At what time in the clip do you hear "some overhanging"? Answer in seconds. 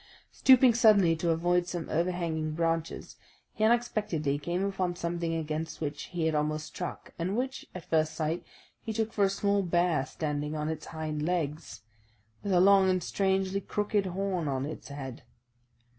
1.67-2.53